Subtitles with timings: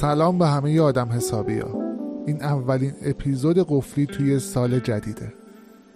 [0.00, 1.68] سلام به همه آدم حسابی ها.
[2.26, 5.32] این اولین اپیزود قفلی توی سال جدیده.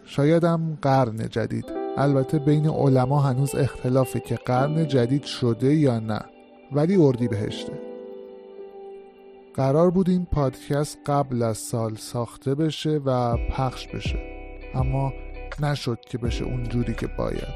[0.05, 1.65] شایدم قرن جدید.
[1.97, 6.21] البته بین علما هنوز اختلافه که قرن جدید شده یا نه.
[6.73, 7.73] ولی اردی بهشته.
[9.55, 14.19] قرار بود این پادکست قبل از سال ساخته بشه و پخش بشه.
[14.75, 15.13] اما
[15.61, 17.55] نشد که بشه اونجوری که باید.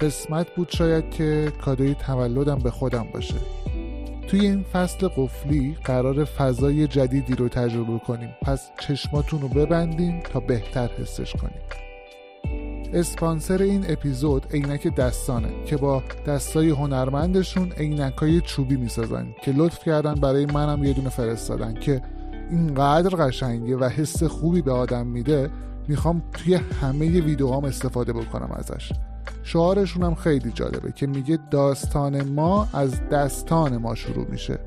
[0.00, 3.36] قسمت بود شاید که کادوی تولدم به خودم باشه.
[4.30, 8.28] توی این فصل قفلی قرار فضای جدیدی رو تجربه کنیم.
[8.42, 11.60] پس چشماتون رو ببندین تا بهتر حسش کنیم.
[12.92, 20.14] اسپانسر این اپیزود عینک دستانه که با دستای هنرمندشون عینکای چوبی می‌سازن که لطف کردن
[20.14, 22.02] برای منم یه دونه فرستادن که
[22.50, 25.50] اینقدر قشنگه و حس خوبی به آدم میده
[25.88, 28.92] می‌خوام توی همه ویدیوهام استفاده بکنم ازش.
[29.42, 34.58] شعارشون هم خیلی جالبه که میگه داستان ما از دستان ما شروع میشه.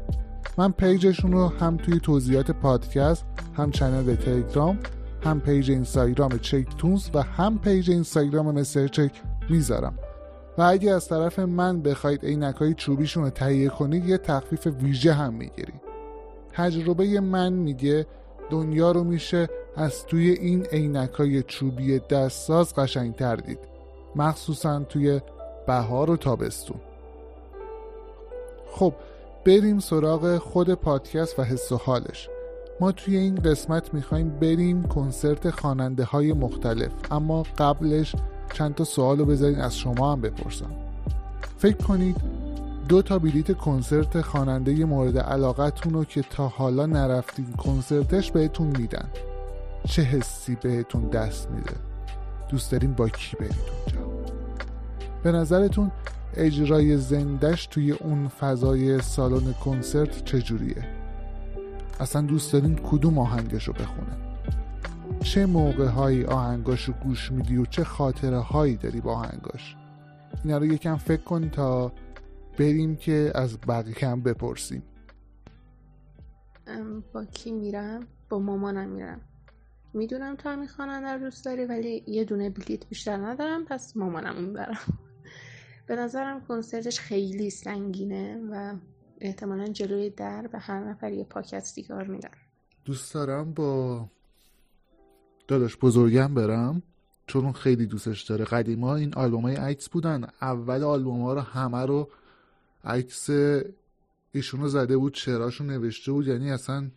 [0.57, 3.25] من page شون رو هم توی توضیحات پادکست
[3.57, 4.79] هم channel تلگرام
[5.23, 9.93] هم page اینستاگرام چک تونز و هم page اینستاگرام مستر چک می‌ذارم.
[10.57, 15.13] و اگه از طرف من بخواید عینک های چوبیشون رو تهیه کنید یه تخفیف ویژه
[15.13, 15.81] هم می‌گیرید.
[16.53, 18.05] تجربه من میگه
[18.49, 23.72] دنیا رو میشه از توی این عینک های چوبی دستساز قشنگتر دید.
[24.15, 25.21] مخصوصا توی
[25.67, 26.77] بهار و تابستون.
[28.71, 28.93] خب
[29.45, 32.29] بریم سراغ خود پادکست و حس و حالش.
[32.79, 38.15] ما توی این قسمت می‌خوایم بریم کنسرت خواننده های مختلف اما قبلش
[38.53, 40.71] چند تا سوال رو بذارین از شما هم بپرسم.
[41.57, 42.17] فکر کنید
[42.89, 49.09] دو تا بلیت کنسرت خواننده مورد علاقتون رو که تا حالا نرفتین کنسرتش بهتون میدن.
[49.87, 51.92] چه حسی بهتون دست میده؟
[52.49, 53.55] دوست دارین با کی برید
[53.85, 54.13] اونجا؟
[55.23, 55.91] به نظرتون
[56.33, 60.87] اجرای زندش توی اون فضای سالن کنسرت چجوریه؟
[61.99, 64.17] اصلا دوست دارین کدوم آهنگش رو بخونه
[65.23, 69.75] چه موقع هایی آهنگاش رو گوش میدی و چه خاطره هایی داری با آهنگاش؟
[70.43, 71.91] اینا رو یکم فکر کن تا
[72.57, 74.83] بریم که از بقیه هم بپرسیم.
[77.13, 79.21] با کی میرم؟ با مامانم میرم.
[79.93, 84.43] می‌دونم تو همین خواننده رو دوست داری ولی یه دونه بلیت بیشتر ندارم پس مامانم
[84.43, 84.79] می‌برم
[85.87, 88.75] به نظرم کنسرتش خیلی سنگینه و
[89.21, 92.29] احتمالا جلوی در به هر نفر یه پاکت سیگار میدن.
[92.85, 94.05] دوست دارم با
[95.47, 96.81] داداش بزرگم برم
[97.27, 98.45] چون اون خیلی دوستش داره.
[98.45, 100.27] قدیما این آلبوم های عکس بودن.
[100.41, 102.09] اول آلبوم ها رو همه رو
[102.83, 103.29] عکس
[104.31, 106.91] ایشون رو زده بود چراشون نوشته بود یعنی اصلا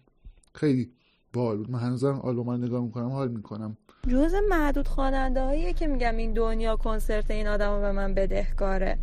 [0.55, 0.93] خیلی
[1.37, 1.71] باحال بود.
[1.71, 3.77] من هنوزم آلبوم نگاه می‌کنم حال می‌کنم.
[4.09, 8.99] جز معدود خواننده هاییه که میگم این دنیا کنسرت این آدم به من بدهکاره.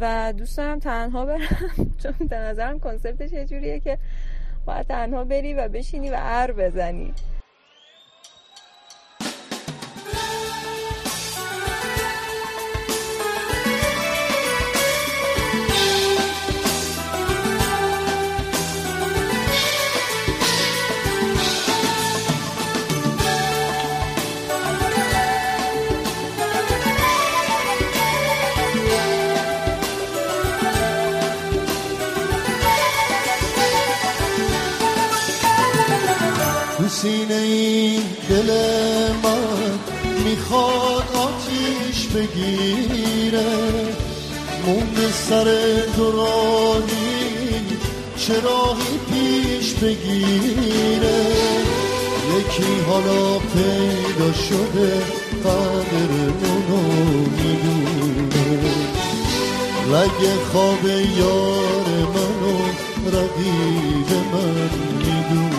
[0.00, 1.38] و دوست دارم تنها برم
[2.02, 3.98] چون به نظرم کنسرتش یه جوریه که
[4.66, 7.12] باید تنها بری و بشینی و ار بزنی.
[37.04, 38.50] سینه این دل
[39.22, 39.78] من
[40.24, 43.44] می‌خواد آتیش بگیره.
[44.66, 45.44] موند سر
[45.96, 47.60] دورانی
[48.16, 51.26] چراغی پیش بگیره؟
[52.36, 55.02] یکی حالا پیدا شده
[55.44, 56.82] قدرمونو
[57.36, 58.60] می‌دونه.
[59.92, 60.20] رگ
[60.52, 60.84] خواب
[61.18, 62.56] یار منو
[63.06, 65.53] رقیب من می‌دونه.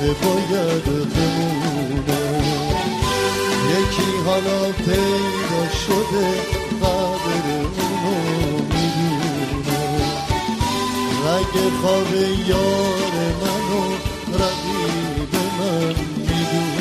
[0.00, 2.42] باید بمونه.
[3.70, 6.26] یکی حالا پیدا شده
[6.82, 7.46] قدر
[7.78, 8.16] اونو
[8.58, 9.82] می‌دونه.
[11.26, 12.14] رگ خواب
[12.48, 13.12] یار
[13.42, 13.82] منو
[14.34, 16.74] رقیب من می‌دونه.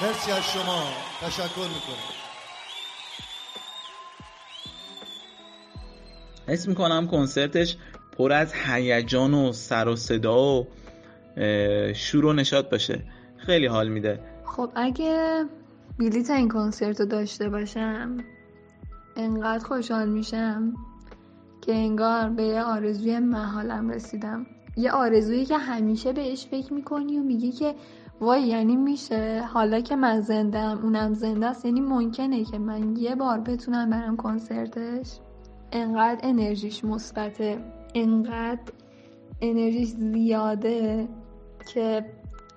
[0.00, 0.82] مرسی از شما.
[1.20, 2.19] تشکر می‌کنم.
[6.50, 7.76] حس می‌کنم کنسرتش
[8.18, 10.66] پر از هیجان و سر و صدا و
[11.94, 13.02] شور و نشاط باشه.
[13.36, 14.20] خیلی حال میده.
[14.44, 15.44] خب اگه
[15.98, 18.16] بلیت این کنسرت رو داشته باشم
[19.16, 20.74] انقدر خوشحال میشم
[21.60, 24.46] که انگار به یه آرزوی محالم رسیدم.
[24.76, 27.74] یه آرزویی که همیشه بهش فکر می‌کنی و میگی که
[28.20, 29.42] وای یعنی میشه.
[29.52, 34.16] حالا که من زندم اونم زنده است یعنی ممکنه که من یه بار بتونم برم
[34.16, 35.06] کنسرتش.
[35.72, 37.58] انقدر انرژیش مثبته
[37.94, 38.72] انقدر
[39.40, 41.08] انرژیش زیاده
[41.74, 42.04] که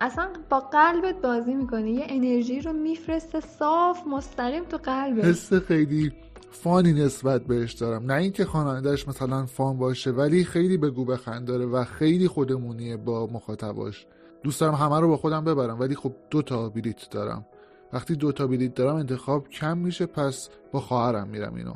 [0.00, 5.24] اصلا با قلبت بازی می‌کنه یه انرژی رو میفرسته صاف مستقیم تو قلبت.
[5.24, 6.12] حس خیلی
[6.50, 8.12] فانی نسبت بهش دارم.
[8.12, 13.26] نه اینکه خوانندهش مثلا فان باشه ولی خیلی بگو بخند داره و خیلی خودمونیه با
[13.26, 14.06] مخاطباش.
[14.42, 17.46] دوست دارم همه رو با خودم ببرم ولی خب دو تا بلیت دارم.
[17.92, 21.74] وقتی دو تا بلیت دارم انتخاب کم میشه پس با خواهرم میرم اینو.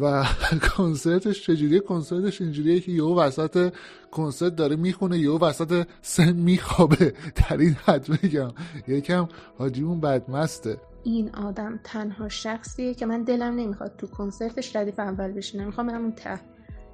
[0.00, 0.24] و
[0.76, 3.72] کنسرتش چجوریه؟ کنسرتش اینجوریه که یهو وسط
[4.10, 7.14] کنسرت داره می‌خونه یهو وسط سن میخوابه.
[7.36, 8.50] در این حد بگم
[8.88, 10.76] یکم حاجیمون بدمسته.
[11.04, 16.02] این آدم تنها شخصیه که من دلم نمی‌خواد تو کنسرتش ردیف اول بشینم می‌خوام برم
[16.02, 16.40] اون ته.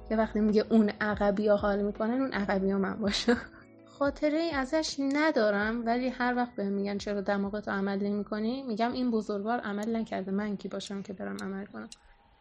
[0.09, 3.37] که وقتی میگه اون عقبی ها حال می‌کنن اون عقبی ها من باشم
[3.99, 9.11] خاطره ای ازش ندارم ولی هر وقت بهم میگن چرا دماغتو عمل نمی‌کنی میگم این
[9.11, 10.31] بزرگوار عمل نکرده.
[10.31, 11.89] من کی باشم که برم عمل کنم؟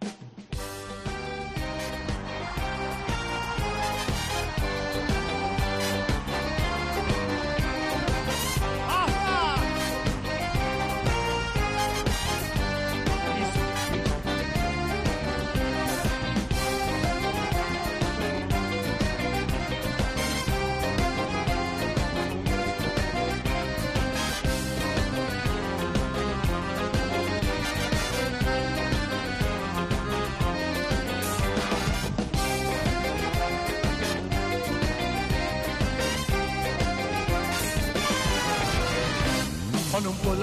[0.02, 0.79] うん。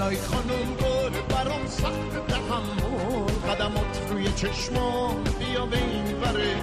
[0.08, 6.54] گلای خانم گل برام سخت تحمل قدمات روی چشمام بیا به این وره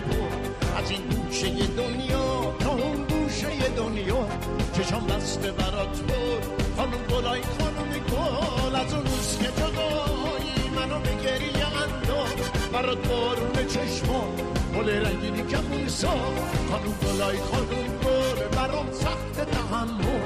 [0.77, 4.27] از این گوشه دنیا تا اون گوشه دنیا
[4.73, 6.63] چشام بسته برات بود.
[6.77, 13.67] خانم گلای خانم گل از اون روز که جدایی منو به گریه انداز برات بارون
[13.67, 14.35] چشمام
[14.75, 16.09] گل رنگینی که سا
[16.71, 20.19] خانم گلای خانم گل برام سخت تحمل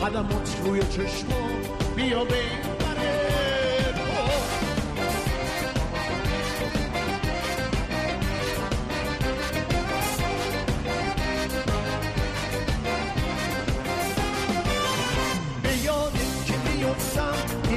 [0.00, 1.83] قدمات روی چشمام.
[1.96, 2.74] mio bene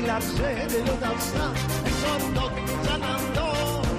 [0.07, 1.53] لحظه دلو دستم
[1.85, 2.51] حساب داد
[2.83, 3.51] زنم دا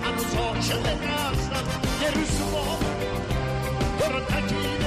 [0.05, 1.65] هنوز عاشق دستم
[2.03, 2.79] یه روز صبح
[4.01, 4.78] برو تکی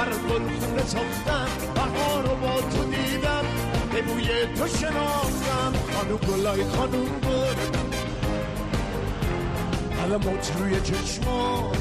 [0.00, 3.44] بر گل خونه ساختم بهار رو با تو دیدم.
[3.92, 4.24] به بوی
[4.56, 7.78] تو شناختم خانو گلای خانوم گل
[10.04, 11.72] علمات روی چشما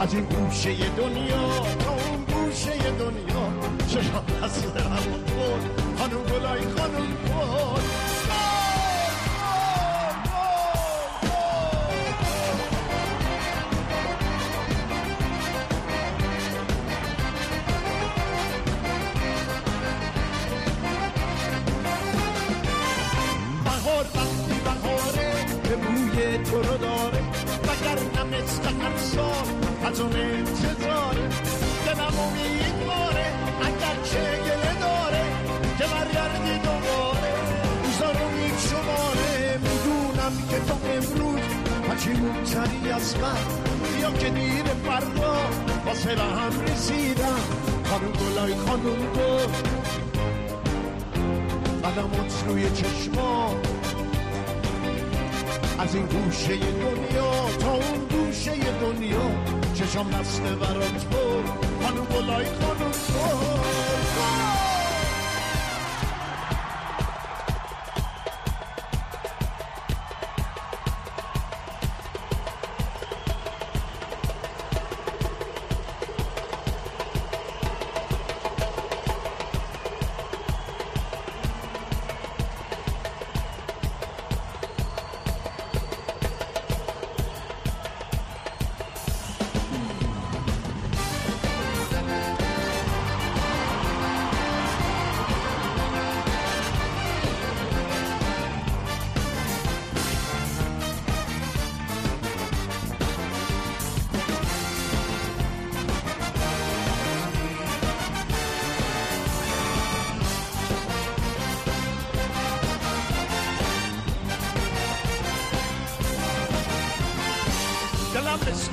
[0.00, 1.48] از این گوشه دنیا
[1.78, 3.52] تا اون گوشه دنیا
[3.88, 7.99] چشم از هم بود خانم گلای خانم بود.
[30.00, 31.28] اون انتظاره
[31.86, 33.26] دلم امیدواره
[33.62, 35.24] اگر چه گله داره
[35.78, 37.32] که برگردی دوباره.
[37.84, 41.40] روزا رو میشماره می‌دونم که تو امروز
[41.88, 43.36] پشیمونتری از من
[43.96, 45.36] بیا که دیر فردا
[45.86, 47.40] واسه به هم رسیدم.
[47.84, 49.52] خانم گلای خانم گل.
[51.84, 53.54] قدمات روی چشما
[55.78, 57.30] از این گوشه دنیا
[57.60, 59.59] تا اون گوشه دنیا.
[59.80, 61.44] چشم نسته برات بود
[61.82, 64.49] خانم گلای خانم گل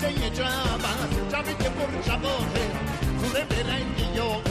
[0.03, 2.71] یه جمع جمعی که پر جواهه
[3.19, 4.41] خونه به رنگ یا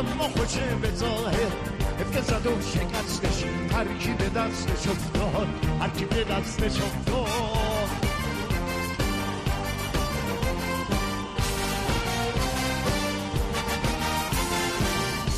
[0.00, 1.52] اما خوشه به ظاهر
[2.14, 5.48] که زد و شکستش هر کی به دستش افتاد
[5.80, 8.12] هر کی به دستش افتاد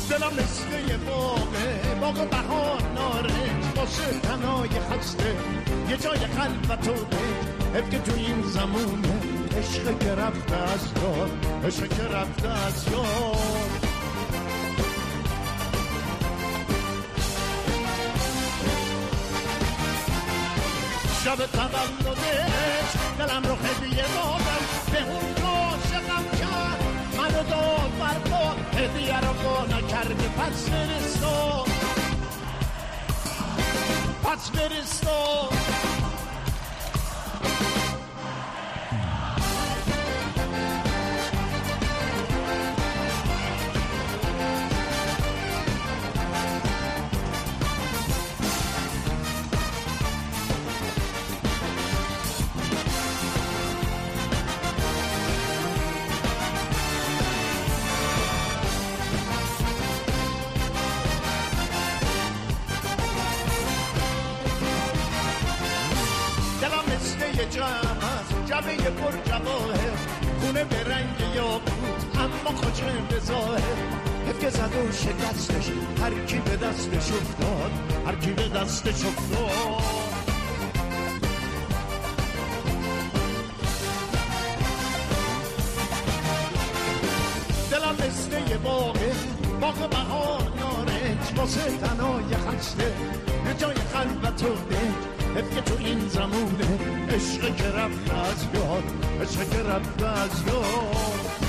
[0.09, 5.35] دلم مثل باغه باغ بهار نارنج واسه تنای خسته
[5.89, 9.24] یه جای قلب تو ده حب که تو این زمونه
[9.65, 11.31] عشق که رفته از یاد
[11.65, 13.95] عشق که رفته از یاد
[21.23, 26.83] شب تولدش دلم رو هدیه دادم به اون که عاشقم کرد.
[27.17, 31.65] منو داد بردا هدیه رو با نکرده پس برستا
[34.23, 35.49] پس برستا
[88.65, 89.11] باغه
[89.61, 92.93] باغ بهار نارنج واسه تنای خسته
[93.47, 94.55] یه جای خلوت و
[95.55, 96.79] که تو این زمونه
[97.09, 98.83] عشق که رفته از یاد
[99.21, 101.45] عشق که رفته از یاد.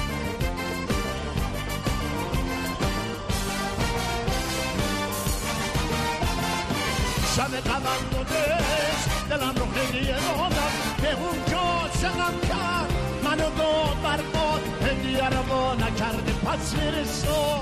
[7.37, 12.92] شب تولدش دلم رو خیلی دادم به اون که عاشقم کرد
[13.25, 16.36] منو داد بر باد هدیه رو با نکرده.
[16.47, 17.59] What's in his store?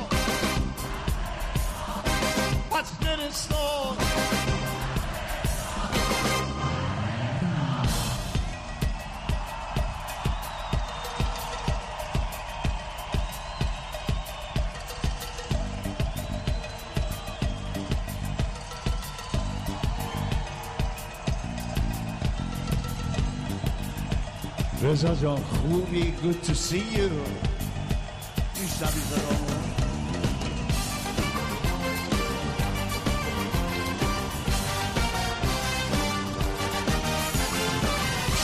[2.69, 3.97] What's in his store?
[24.79, 27.53] There's a John Ruby, good to see you.
[28.78, 29.54] صدامو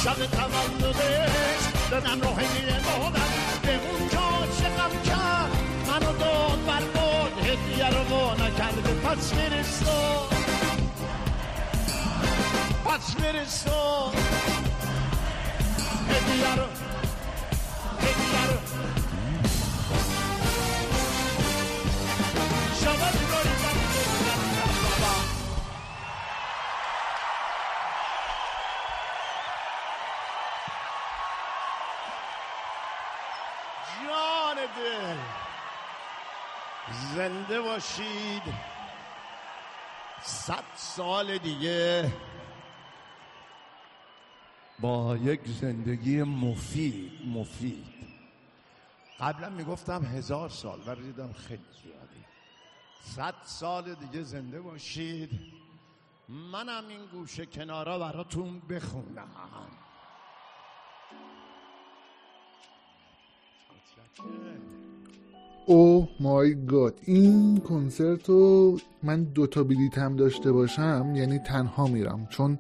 [0.04, 3.30] شب تولدش به من رو هدیه دادن
[3.62, 5.50] به اونجا چه غم کرد
[5.88, 10.34] منو داد بر باد هدیه رو وا نکرده پس فرستاد
[12.84, 14.29] پس فرستاد
[37.80, 38.42] باشید.
[40.22, 42.12] صد سال دیگه
[44.80, 48.00] با یک زندگی مفید مفید.
[49.20, 52.25] قبلا می‌گفتم هزار سال ولی دیدم خیلی زیادی.
[53.00, 55.30] صد سال دیگه زنده باشید.
[56.28, 59.28] منم این گوشه کنارا براتون بخونم.
[65.66, 72.26] او مای گاد این کنسرت رو من دوتا بلیت هم داشته باشم یعنی تنها میرم.
[72.30, 72.58] چون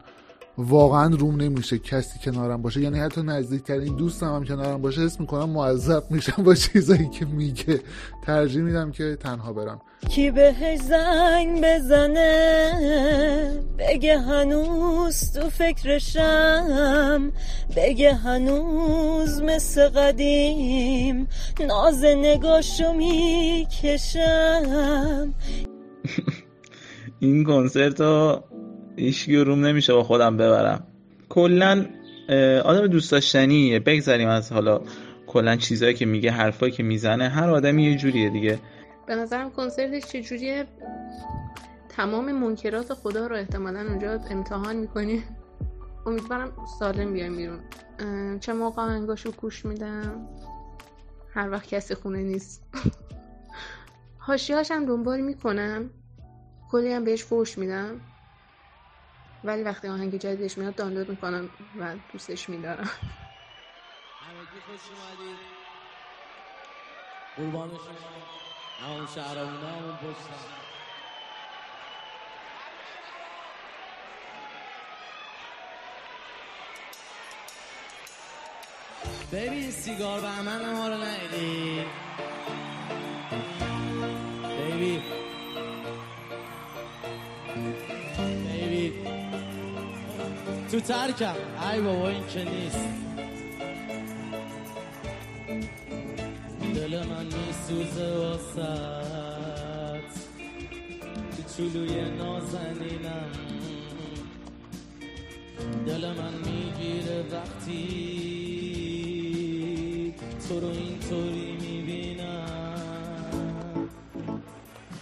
[0.68, 2.80] واقعا روم نمیشه کسی کنارم باشه.
[2.80, 7.80] یعنی حتی نزدیکترین دوستم هم کنارم باشه حس می‌کنم معذب میشم با چیزایی که میگه.
[8.26, 9.80] ترجیح میدم که تنها برم.
[10.08, 12.70] کی بهش زنگ بزنه؟
[13.78, 17.32] بگه هنوز تو فکرشم.
[17.76, 21.28] بگه هنوز مثل قدیم
[21.66, 24.14] ناز نگاشو می‌کشم.
[27.20, 28.00] این کنسرت
[28.96, 30.86] هیچکی روم نمیشه با خودم ببرم.
[31.28, 31.86] کلا
[32.64, 33.80] آدم دوست داشتنیه.
[33.80, 34.80] بگذریم از حالا
[35.26, 37.28] کلا چیزایی که میگه حرفایی که می‌زنه.
[37.28, 38.58] هر آدمی یه جوریه دیگه.
[39.06, 40.66] به نظرم کنسرتش چجوریه
[41.88, 45.22] تمام منکرات خدا رو احتمالا اونجا امتحان می‌کنی.
[46.06, 47.58] امیدوارم سالم بیایم بیرون.
[48.40, 50.28] چه موقع آهنگاشو گوش میدم؟
[51.34, 52.62] هر وقت کسی خونه نیست.
[54.26, 55.90] هاشیهاش هم دنبال می‌کنم.
[56.70, 58.00] کلی هم بهش فوش میدم.
[59.44, 62.90] ولی وقتی آهنگ جدیدش میاد دانلود می‌کنم و دوستش میدارم.
[64.66, 65.60] خوش اومدید.
[79.32, 81.84] ببین سیگار بهمن ما رو ندیدی
[90.70, 91.34] تو ترکم.
[91.72, 92.78] ای بابا این که نیست.
[96.74, 100.00] دل من میسوزه واسد
[101.36, 103.30] تو چلوی نازنینم.
[105.86, 107.80] دل من می‌گیره وقتی
[110.48, 113.08] تو رو اینطوری می‌بینم.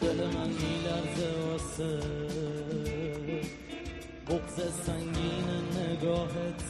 [0.01, 2.01] دل من میلرزه واسه.
[4.29, 5.38] بغز سنگین
[6.03, 6.63] نگاهت.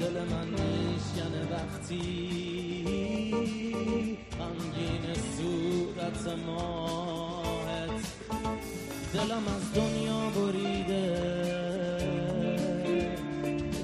[0.00, 2.04] دل من میشکنه وقتی
[4.38, 8.04] غمگین صورت ماهت.
[9.14, 11.06] دلم از دنیا بریده.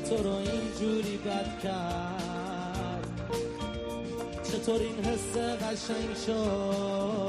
[0.08, 3.10] تو رو اینجوری بد کرد.
[4.42, 7.19] چطور این حس قشنگ شد؟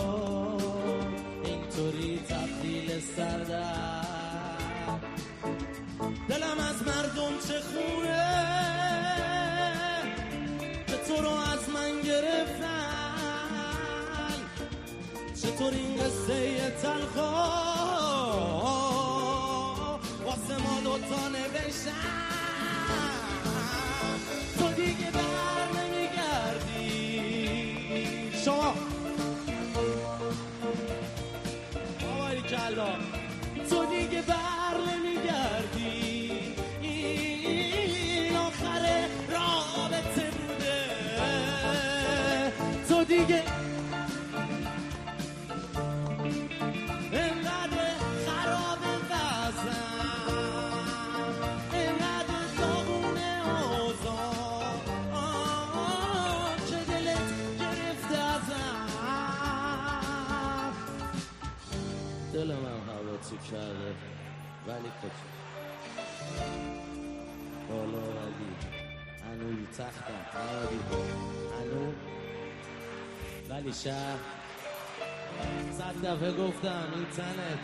[76.03, 77.59] دفعه گفتم این تنت.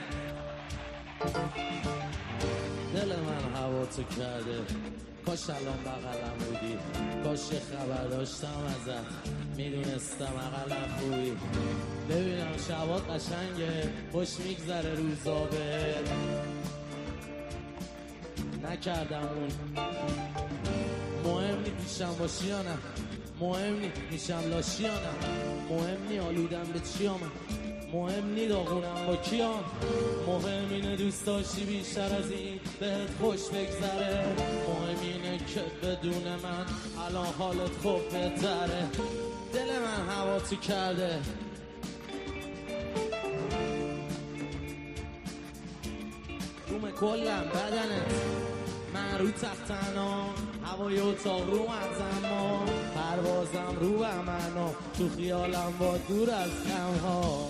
[2.96, 4.60] دل من هوا تو کرده.
[5.26, 6.78] کاش الان بغلم بودی.
[7.24, 9.28] کاش خبر داشتم ازت.
[9.58, 11.38] می‌دونستم اقلا خوبی.
[12.10, 13.90] ببینم شبات قشنگه.
[14.12, 15.96] خوش میگذره روزا به
[18.64, 19.50] نکردم اون.
[21.24, 22.78] مهم نی پیشم باشی یا نه.
[23.40, 25.30] مهم نی میشم لاشی یا نه.
[25.70, 27.57] مهم نی آلودم به چی آمد.
[27.94, 29.64] مهم نی داغونم با کیام
[30.28, 34.26] مهم اینه دوست داشتی بیشتر از این بهت خوش بگذره.
[34.68, 36.66] مهم اینه که بدون من
[37.08, 38.88] الان حالت خوب بهتره.
[39.54, 41.20] دل من هوا تو کرده.
[46.68, 48.14] روم کلم بدنت
[48.94, 50.26] من رو تختنا.
[50.66, 57.50] هوای اتاق رو اما پروازم رو امنا تو خیالم با دور از کمها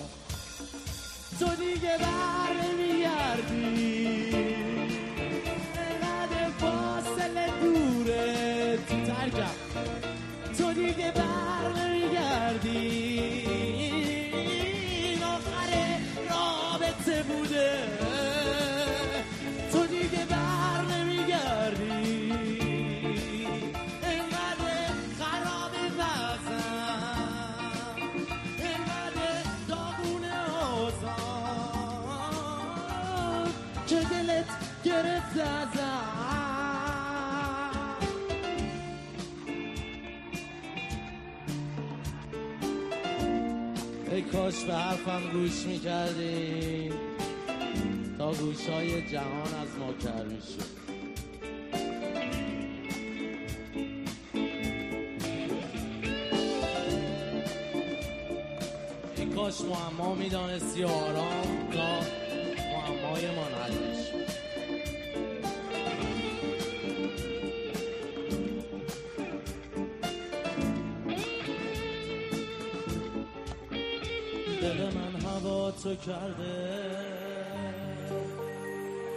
[1.38, 4.30] تو دیگه بر نمیگردی
[5.76, 9.54] انقدر فاصله دوره تو ترکم
[10.58, 11.37] تو دیگه بر
[44.48, 46.92] کاش به حرفم گوش می‌کردین
[48.18, 50.78] تا گوش های جهان از ما کر می‌شد.
[59.16, 62.00] ای کاش معما می‌دانستی آرام تا
[62.72, 63.97] معمای من حل
[74.62, 76.88] دل من هوا تو کرده.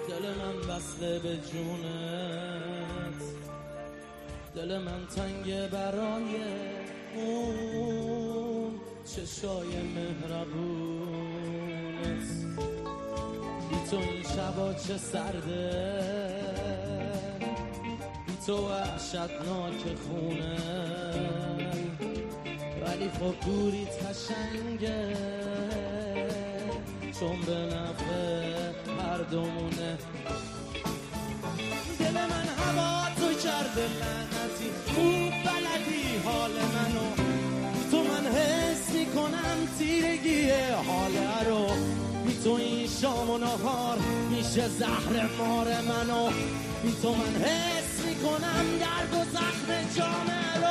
[0.09, 3.21] دل من وصله به جونت.
[4.55, 6.35] دل من تنگ برای
[7.15, 8.71] اون
[9.05, 11.07] چشای مهربونت.
[13.69, 15.71] بی تو این شبا چه سرده.
[18.27, 21.60] بی تو وحشتناک خونه.
[22.91, 25.15] ولی خب دوری تشنگه
[27.19, 29.97] چون به نفع هر دومونه
[31.99, 34.69] دل من هوا تو کرده لعنتی.
[34.95, 37.07] خوب بلدی حال منو.
[37.91, 40.49] تو من حس می‌کنم تیرگی
[40.87, 41.11] حال
[41.45, 41.67] رو.
[42.25, 43.97] بی تو این شام و نهار
[44.29, 46.29] میشه زهر مار منو.
[46.83, 50.70] بی تو من حس می‌کنم درد و زخم جامعه رو.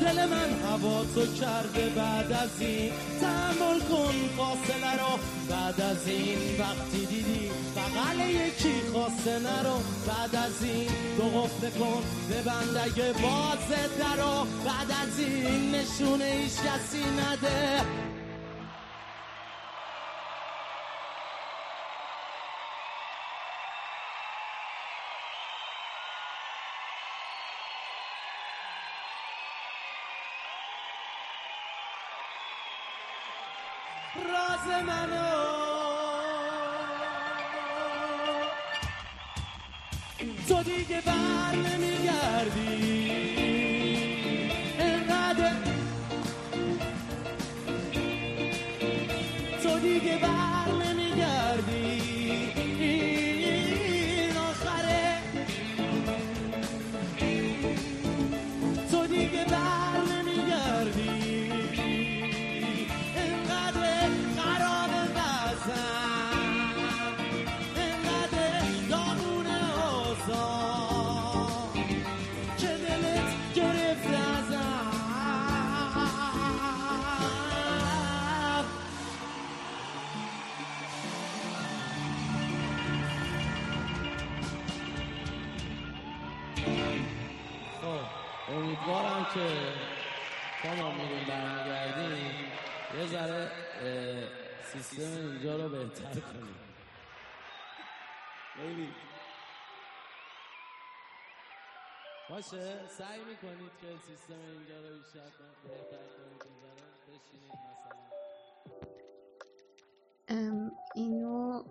[0.00, 5.18] دل من هوا تو کرده بعد از این تحمل کن فاصله رو.
[5.50, 9.76] بعد از این وقتی دیدی بغل یکی خواسته نرو.
[10.06, 14.46] بعد از این دو قفل کن به بندگه باز درو.
[14.64, 17.80] بعد از این نشونه ایش کسی نده.
[34.61, 34.67] راز
[102.32, 105.30] باشه سعی می‌کنید که سیستم اینجا رو بیشتر
[105.68, 106.42] بهتر کنید
[107.08, 107.58] بشینید
[110.28, 110.70] مثلا.
[110.94, 111.62] اینو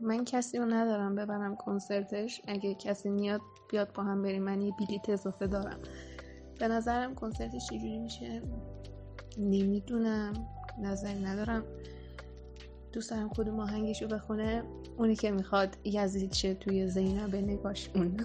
[0.00, 2.40] من کسی رو ندارم ببرم کنسرتش.
[2.48, 4.42] اگه کسی میاد بیاد با هم بریم.
[4.42, 5.80] من یه بلیت اضافه دارم.
[6.58, 8.42] به نظرم کنسرتش چجوری میشه؟
[9.38, 10.32] نمی‌دونم.
[10.78, 11.64] نظری ندارم.
[12.92, 14.64] دوست دارم کدوم آهنگشو بخونه.
[14.96, 18.16] اونی که می‌خواد یزید شه توی زینب نگاش اون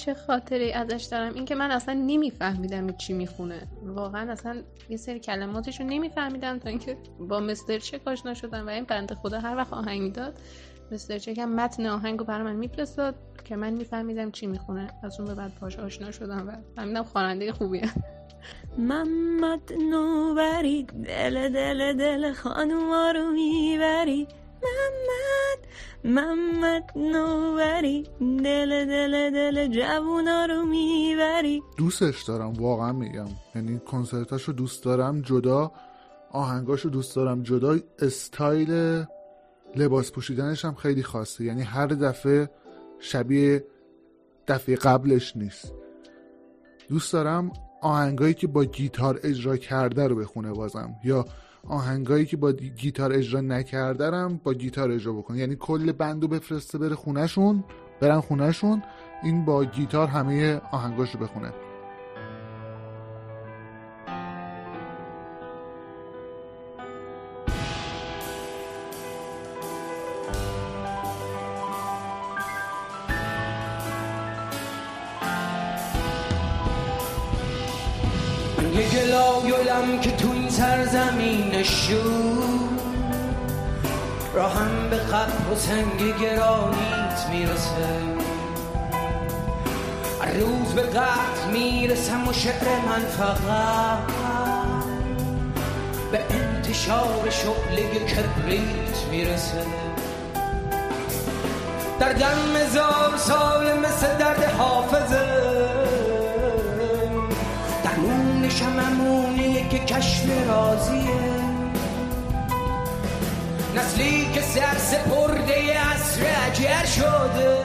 [0.00, 3.62] چه خاطری ازش دارم؟ اینکه من اصلا نمیفهمیدم چی می‌خونه.
[3.82, 8.70] واقعا اصلا یه سری کلماتش رو نمیفهمیدم تا اینکه با مستر چک آشنا شدم و
[8.70, 10.40] این بنده خدا هر وقت آهنگ داد
[10.92, 14.90] مستر چک هم متن آهنگ رو برای من میفرستاد که من میفهمیدم چی می‌خونه.
[15.02, 17.90] از اون به بعد باش آشنا شدم و فهمیدم خواننده خوبیه.
[18.78, 24.28] محمد نوبری دل دل دل خانوما رو می‌بری.
[24.62, 25.66] محمد
[26.04, 31.62] محمد نوبری دل دل دل جوونا رو می‌بری.
[31.76, 33.28] دوستش دارم واقعا میگم.
[33.54, 35.72] یعنی کنسرتاشو دوست دارم جدا
[36.30, 37.78] آهنگاشو دوست دارم جدا.
[37.98, 39.04] استایل
[39.76, 41.44] لباس پوشیدنش هم خیلی خاصه.
[41.44, 42.50] یعنی هر دفعه
[42.98, 43.64] شبیه
[44.48, 45.74] دفعه قبلش نیست.
[46.88, 50.94] دوست دارم آهنگایی که با گیتار اجرا کرده رو بخونه بازم.
[51.04, 51.24] یا
[51.68, 54.10] آهنگایی که با گیتار اجرا نکرده
[54.44, 57.64] با گیتار اجرا بکنه یعنی کل بندو بفرسته بره خونهشون
[58.00, 58.82] برن خونهشون
[59.22, 61.52] این با گیتار همه آهنگاش رو بخونه.
[85.52, 87.88] و سنگ گرانیت می‌رسه.
[90.40, 93.98] روز به قطع می‌رسم و شعر من فقط.
[96.12, 99.64] به انتشار شعله کبریت می‌رسه.
[102.00, 105.40] در دم هزار سال مثل درد حافظه.
[108.50, 111.39] شممونه که کشف رازیه
[114.00, 117.58] نسلی که سر سپرده عصر اجر شده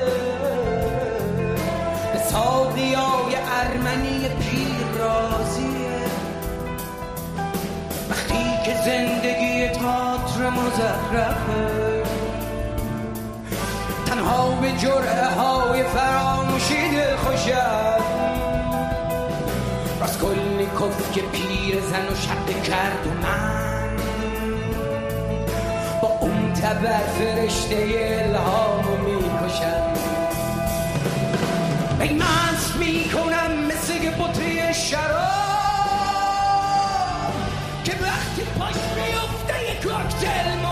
[2.13, 6.05] به ساقیای ارمنی پیر رازیه
[8.09, 12.03] وقتی که زندگی تاتر مزخرفه
[14.05, 18.01] تنها به جرعه های فراموشی دل خوشم
[20.79, 23.74] کف که پیر زن و شب کرد و من
[26.61, 27.77] تبر فرشته
[28.29, 29.93] الهامو می‌کشم.
[32.01, 35.15] ای مست می‌کنم مثل بطری شراب
[37.83, 40.64] که وقتی پاش میفته یک کوکتل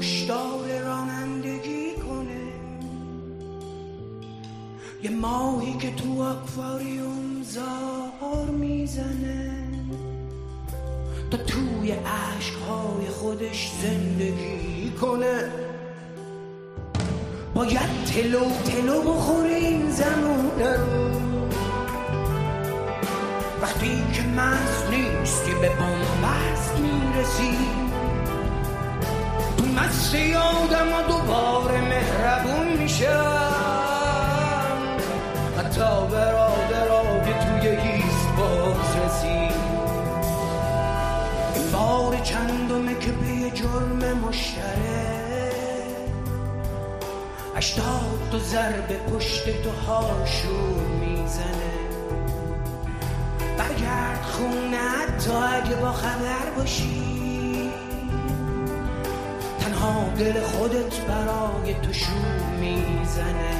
[0.00, 2.52] خوشدار رانندگی کنه.
[5.02, 9.68] یه ماهی که تو اکواریوم زار می‌زنه.
[11.30, 15.52] تا توی عشقهای خودش زندگی کنه.
[17.54, 21.10] باید تلو تلو بخوره این زمونه رو
[23.62, 27.79] وقتی که مست نیستی به بومبست می‌رسی
[29.80, 33.36] مست یادم و دوباره مهربون میشم.
[35.58, 39.60] حتی برادرا که توی هیست باز رسید
[41.54, 45.50] این بار چندمه که به جرم مشتره
[47.56, 51.80] اشتاد تو ضربه پشت تو هاشون می‌زنه.
[53.58, 57.19] برگرد خونه حتی اگه با خبر باشی.
[60.18, 63.54] دل خودت برای تو شور می‌زنه.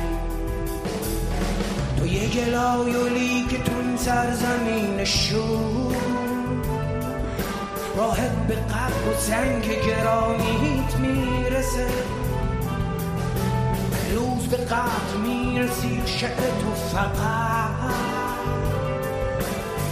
[1.99, 5.97] تو یه گلایولی که تو این سرزمین شور
[7.97, 11.87] راهت به قلب و زنگ گرانیت می‌رسه.
[14.15, 17.95] روز به قلب می‌رسی شعر تو فقط.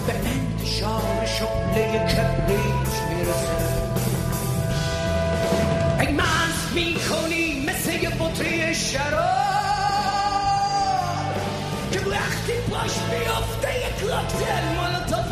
[0.06, 3.67] به انتشار شعله کبریت می‌رسه.
[6.06, 9.18] مست می‌کنی مثل یه بطری شراب
[11.92, 15.27] که وقتی باش بیافته یه کلاکتل مالتافه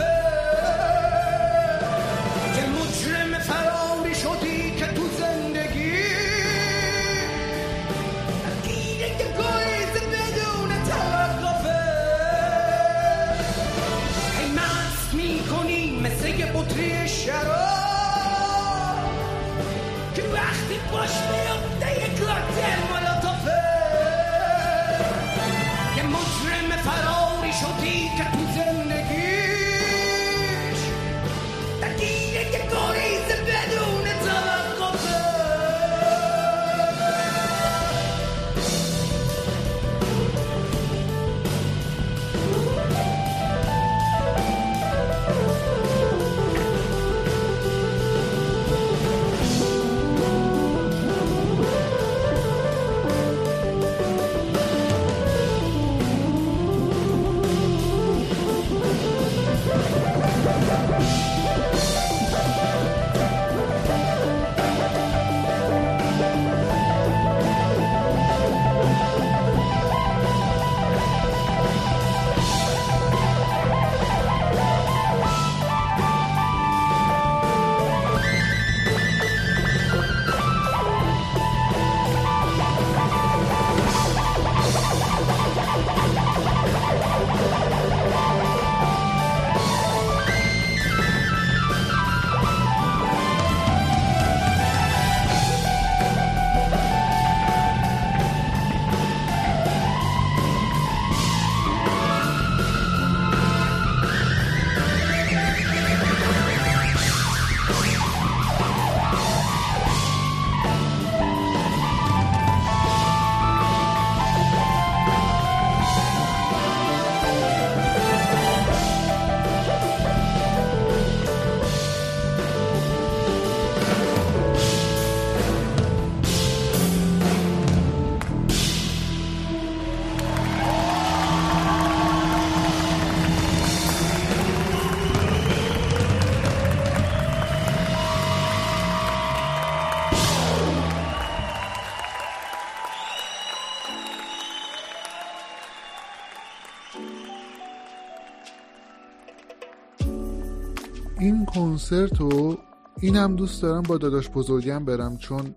[151.56, 152.58] کنسرت رو
[153.00, 155.54] اینم دوست دارم با داداش بزرگم برم چون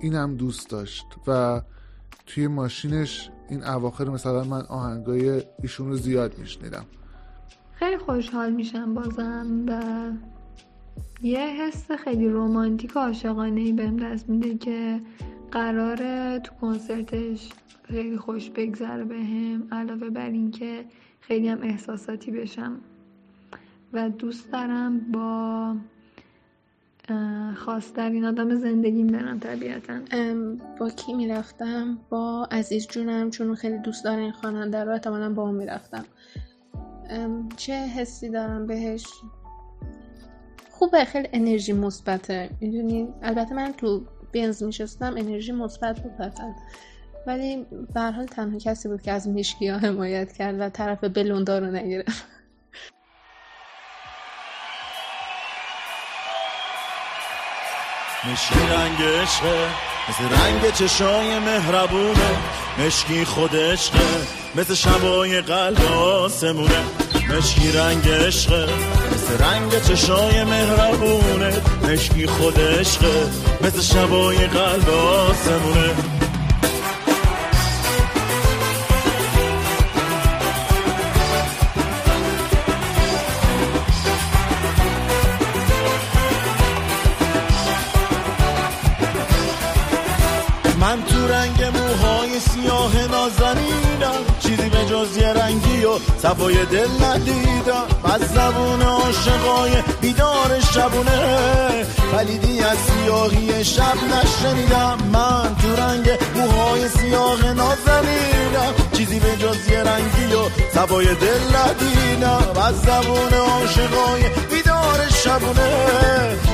[0.00, 1.60] اینم دوست داشت و
[2.26, 6.84] توی ماشینش این اواخر مثلا من آهنگای ایشون رو زیاد میشنیدم.
[7.74, 9.82] خیلی خوشحال میشم بازم و
[11.22, 15.00] یه حس خیلی رومانتیک و عاشقانه ای بهم دست میده که
[15.52, 17.48] قراره تو کنسرتش
[17.82, 20.84] خیلی خوش بگذره بهم علاوه بر اینکه
[21.20, 22.80] خیلی هم احساساتی بشم.
[23.92, 25.76] و دوست دارم با
[27.56, 29.98] خواسترین آدم زندگیم برم طبیعتا.
[30.78, 35.42] با کی می‌رفتم؟ با عزیز جونم چون خیلی دوست داره این خواننده رو احتمالا با
[35.42, 36.04] اون می‌رفتم.
[37.56, 39.06] چه حسی دارم بهش؟
[40.70, 42.50] خوبه خیلی انرژی مثبته.
[42.60, 46.54] می‌دونی؟ البته من تو بنز میشستم انرژی مثبت بود قطعا
[47.26, 51.58] ولی به حال تنها کسی بود که از مشکی ها حمایت کرد و طرف بلوندا
[51.58, 52.26] رو نگرفت.
[58.24, 59.68] مشکی رنگ عشقه.
[60.08, 62.30] مثل رنگ چشای مهربونه.
[62.78, 64.26] مشکی خود عشقه.
[64.54, 66.84] مثل شبای قلب آسمونه.
[67.30, 68.68] مشکی رنگ عشقه.
[69.12, 71.62] مثل رنگ چشای مهربونه.
[71.82, 73.30] مشکی خود عشقه.
[73.60, 76.21] مثل شبای قلب آسمونه.
[92.42, 94.22] سیاه نازنینم.
[94.40, 97.86] چیزی به جز یه رنگی و صفای دل ندیدم.
[98.04, 101.86] از زبون عاشقای بیدار شبونه.
[102.12, 104.98] پلیدی از سیاهی شب نشنیدم.
[105.12, 108.72] من تو رنگ موهای سیاه نازنینم.
[108.92, 110.42] چیزی به جز یه رنگی و
[110.74, 112.62] سوای دل ندیدم.
[112.66, 115.72] از زبون عاشقای بیدار شبونه.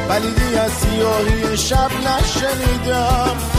[0.09, 3.58] ولیدی از سیاهی شب نشنیدم.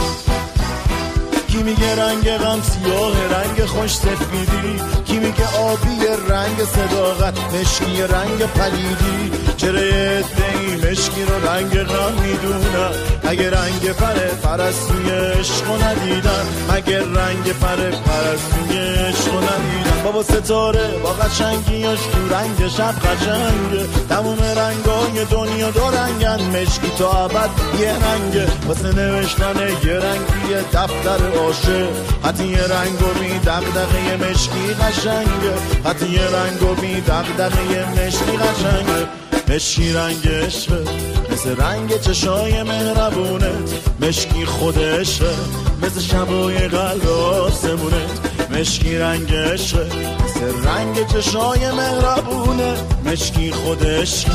[1.50, 5.96] کی میگه رنگ غم سیاه رنگ خوش سفیدی کی میگه آبی
[6.28, 12.92] رنگ صداقت مشکی رنگ پلیدی؟ چرا ای مشکی رو رنگ غم می‌دونم؟
[13.22, 21.10] اگه رنگ پره پرستوی عشق ندیدن اگه رنگ پره پرستوی عشق ندیدن بابا ستاره با
[21.10, 28.46] قشنگیاش تو رنگ شب قشنگه تموم رنگای دنیا دو رنگن مشکی تا ابد یه رنگه
[28.68, 31.88] واسه نوشتن یه رنگی دفتر عاشق.
[32.24, 38.36] حتی یه رنگ و بی دقدقه مشکی قشنگه حتی یه رنگ و بی دقدقه مشکی
[38.36, 39.06] قشنگه
[39.48, 40.84] مشکی رنگ عشقه
[41.32, 43.70] مثل رنگ چشای مهربونت
[44.00, 45.34] مشکی خود عشقه
[45.82, 49.86] مثل شبای قلب آسمونت مشکی رنگ عشقه
[50.24, 52.74] مثل رنگ چشای مهربونه.
[53.04, 54.32] مشکی خود عشقه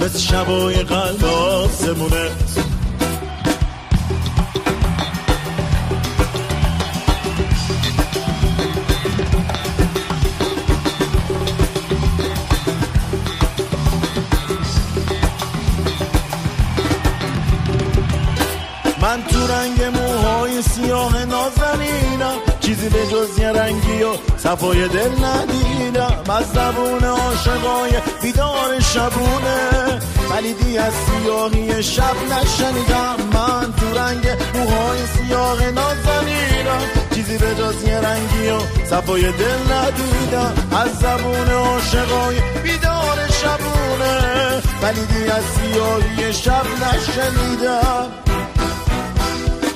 [0.00, 2.32] مثل شبای قلب آسمونت
[22.82, 26.34] چیزی به جز یه رنگی و صفای دل ندیدم.
[26.34, 30.00] از زبون عاشقای بیدار شبونه.
[30.30, 33.16] ولی از سیاهی شب نشنیدم.
[33.34, 36.82] من تو رنگ موهای سیاه نازنینم.
[37.14, 40.54] چیزی به جز یه رنگی و صفای دل ندیدم.
[40.72, 44.62] از زبون عاشقای بیدار شبونه.
[44.82, 48.31] ولی از سیاهی شب نشنیدم.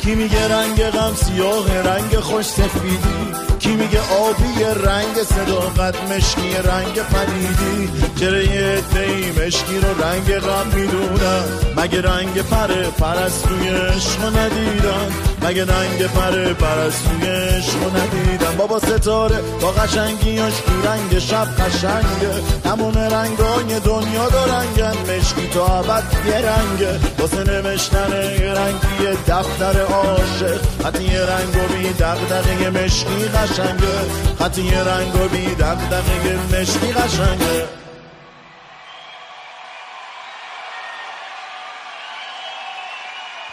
[0.07, 6.95] کی میگه رنگ غم سیاه رنگ خوش سفیدی؟ کی میگه آبی رنگ صداقت مشکی رنگ
[6.95, 7.91] پدیدی؟
[8.21, 11.45] چرا یه ای مشکی رو رنگ غم می‌دونم؟
[11.77, 19.71] مگه رنگ پره پرستوی عشق ندیدم؟ مگه رنگ پره پرستوی عشق ندیدم؟ بابا ستاره با
[19.71, 22.35] قشنگیاش تو رنگ شب قشنگه.
[22.65, 24.97] تموم رنگای دنیا دو رنگن.
[25.13, 27.01] مشکی تا ابد یه رنگه.
[27.19, 30.61] واسه نوشتن یه رنگی دفتر عاشق.
[30.87, 33.97] حتی یه رنگ و بی دقدقه مشکی قشنگه.
[34.41, 37.76] حتی یه رنگ و بی دقدقه مشکی قشنگه.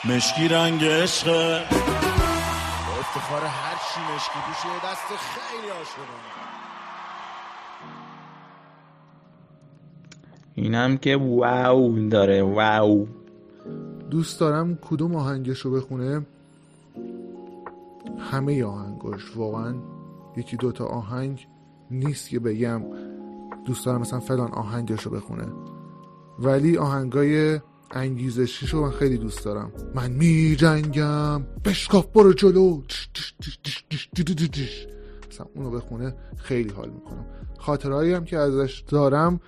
[0.06, 1.60] مشکی رنگ عشقه
[2.88, 6.34] با افتخار هر چی مشکی پوشه دست خیلی عاشقانه
[10.56, 13.08] اینم که واو داره واو.
[14.10, 16.26] دوست دارم کدوم آهنگش رو بخونه؟
[18.32, 19.76] همه آهنگاش واقعا
[20.38, 21.47] یکی دوتا آهنگ
[21.91, 22.82] نیست که بگم
[23.66, 25.47] دوست دارم مثلا فلان آهنگش رو بخونه.
[26.39, 27.60] ولی آهنگای
[27.93, 29.71] انگیزشیش رو من خیلی دوست دارم.
[29.95, 32.81] من می جنگم بشکاف برو جلو.
[35.31, 37.25] مثلا اونو بخونه خیلی حال می‌کنم.
[37.59, 39.39] خاطرهایی هم که ازش دارم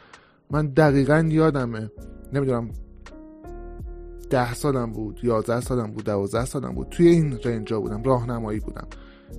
[0.52, 1.92] من دقیقا یادمه.
[2.34, 2.70] نمی‌دونم
[4.30, 6.90] ده سالم بود یازده سالم بود دوازده سالم بود.
[6.90, 8.88] توی این رنجا بودم راهنمایی بودم.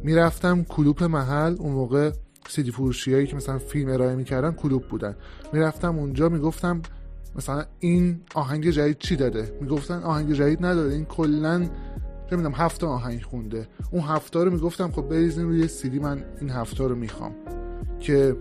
[0.05, 2.11] می‌رفتم کلوپ محل اون موقع
[2.49, 5.17] سیدی فروشی هایی که مثلا فیلم ارائه می‌کردن کلوپ بودن.
[5.53, 6.83] می‌رفتم اونجا می‌گفتم
[7.37, 10.93] مثلا این آهنگ جدید چی داده؟ می‌گفتن آهنگ جدید نداره.
[10.93, 11.59] این کلا
[12.33, 13.69] نمی‌دونم هفته آهنگ خونده.
[13.91, 17.35] اون هفته رو می‌گفتم خب بریزین روی سیدی من این هفته رو می‌خوام.
[18.01, 18.37] که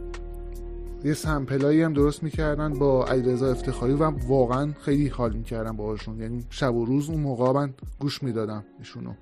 [1.03, 6.19] یه سمپلایی هم درست می‌کردن با علیرضا افتخاری و واقعا خیلی حال می‌کردم باهاشون.
[6.19, 9.13] یعنی شب و روز اون موقع من گوش می‌دادم ایشونو.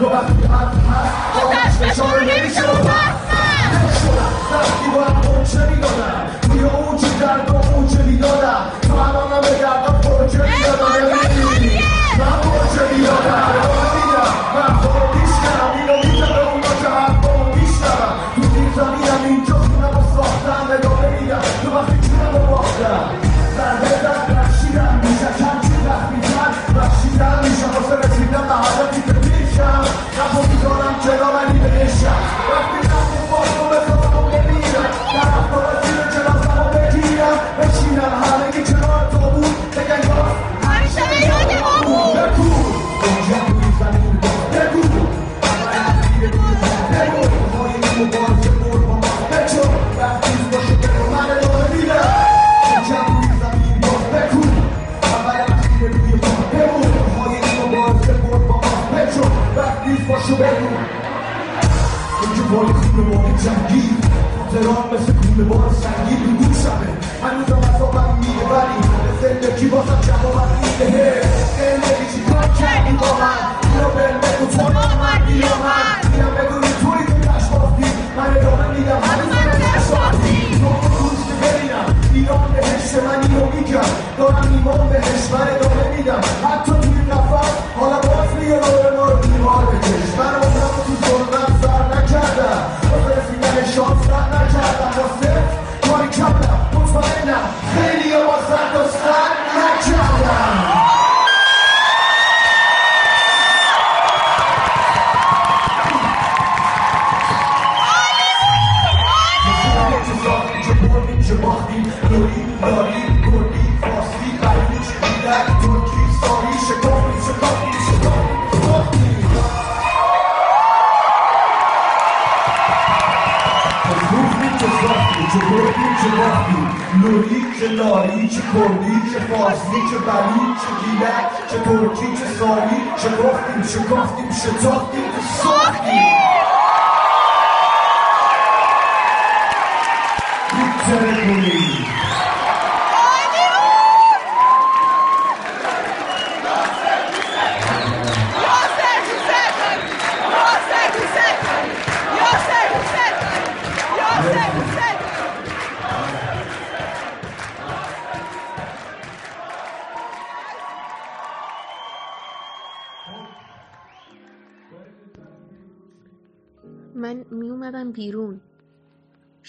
[0.00, 3.07] Bu karşılaşmanın en uçurum var.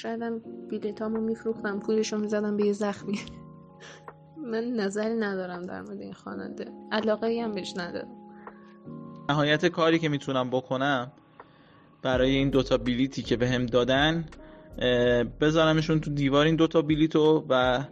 [0.01, 3.19] شایدم بیلیتامو میفروختم پولشو می‌زدم به یه زخمی.
[4.51, 8.07] من نظری ندارم در مورد این خواننده علاقه هم بهش ندارم.
[9.29, 11.11] نهایت کاری که می‌تونم بکنم
[12.01, 14.25] برای این دوتا بلیتی که بهم دادن
[14.77, 17.83] اه، بذارمشون تو دیوار این دوتا بلیتو و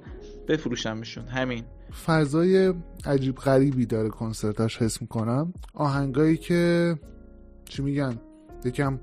[0.47, 1.25] بفروشمشون.
[1.25, 1.63] همین.
[2.05, 2.73] فضای
[3.05, 5.53] عجیب غریبی داره کنسرتاش حس می‌کنم.
[5.73, 6.95] آهنگایی که
[7.65, 8.19] چی میگن؟
[8.65, 8.99] یکم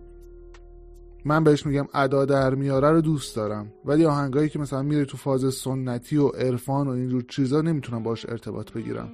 [1.25, 3.73] من بهش میگم ادا در میاره رو دوست دارم.
[3.85, 8.29] ولی آهنگایی که مثلا میره تو فاز سنتی و عرفان و اینجور چیزا نمی‌تونم باش
[8.29, 9.09] ارتباط بگیرم.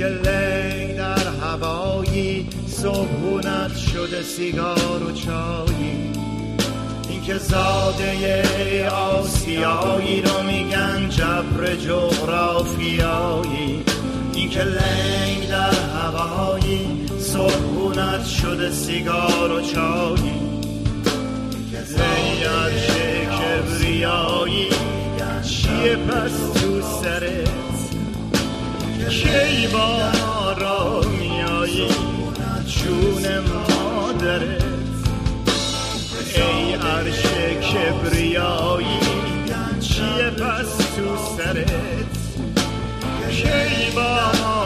[0.00, 6.12] که لی در هوایی صبحونت شده سیگار و چایی.
[7.08, 13.04] این که زاده آسیایی رو میگن جبر جغرافیایی.
[14.34, 20.40] این که لنگ در هوایی صبحونت شده سیگار و چایی.
[21.84, 22.72] زیاد
[23.40, 24.66] کبریایی
[25.42, 27.69] چیه پس تو سرت
[29.08, 31.88] کی با را میایی.
[32.66, 34.64] جون مادرت
[36.34, 37.22] ای عرش
[37.60, 39.00] کبریایی.
[39.80, 41.70] چیه پس تو سرت؟
[43.30, 44.59] کی با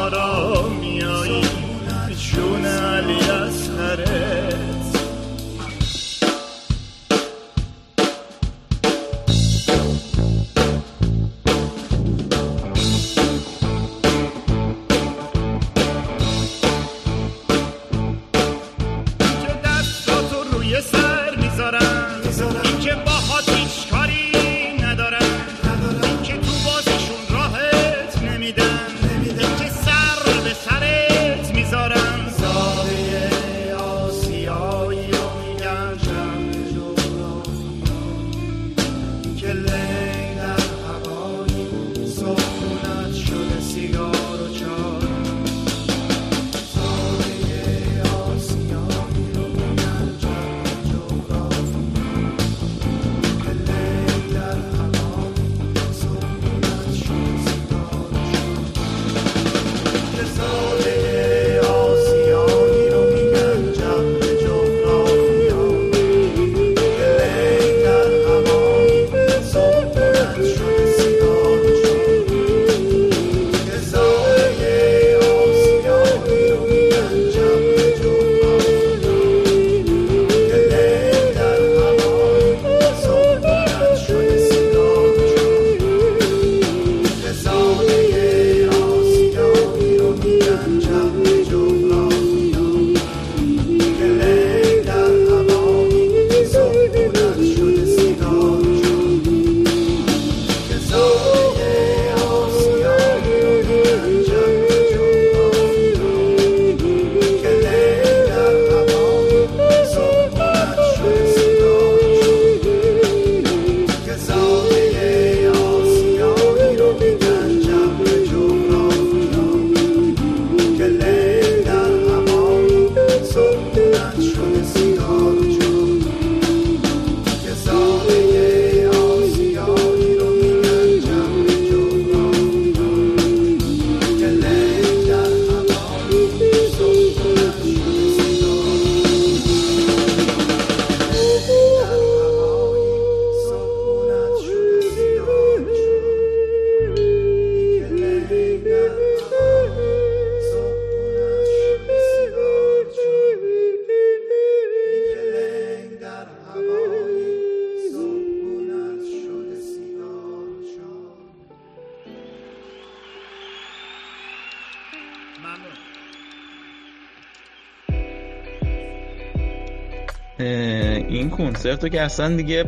[171.82, 172.64] رو که اصلا دیگه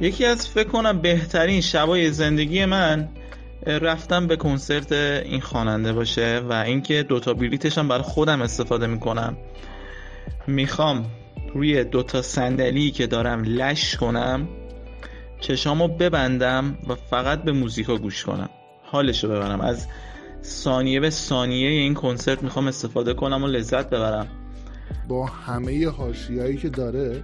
[0.00, 3.08] یکی از فکر کنم بهترین شبای زندگی من
[3.66, 9.36] رفتم به کنسرت این خواننده باشه و اینکه دوتا بلیتش هم برای خودم استفاده می‌کنم.
[10.46, 11.06] می‌خوام
[11.54, 14.48] روی دوتا صندلی که دارم لش کنم
[15.40, 18.50] چشامو ببندم و فقط به موزیکا گوش کنم.
[18.82, 19.60] حالشو ببرم.
[19.60, 19.86] از
[20.42, 24.26] ثانیه به ثانیه این کنسرت می‌خوام استفاده کنم و لذت ببرم.
[25.08, 27.22] با همه حاشیه‌ای که داره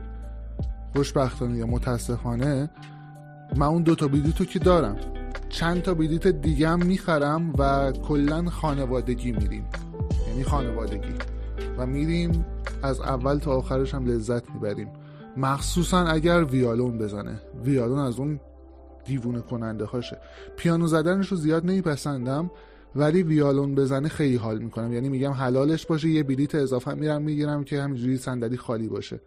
[0.93, 2.71] خوشبختانه یا متاسفانه
[3.57, 4.97] من اون دوتا بلیتو که دارم.
[5.49, 9.65] چند تا بلیت دیگه هم می‌خرم و کلا خانوادگی میریم.
[10.29, 11.15] یعنی خانوادگی.
[11.79, 12.45] و میریم
[12.83, 14.89] از اول تا آخرش هم لذت می‌بریم.
[15.37, 17.41] مخصوصا اگر ویالون بزنه.
[17.65, 18.41] ویالون از اون
[19.05, 20.19] دیوونه کننده هاشه.
[20.57, 22.51] پیانو زدنش رو زیاد نمیپسندم
[22.97, 24.93] ولی ویالون بزنه خیلی حال می‌کنم.
[24.93, 29.21] یعنی میگم حلالش باشه یه بلیت اضافه میرم می‌گیرم که همینجوری صندلی خالی باشه.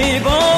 [0.00, 0.49] کی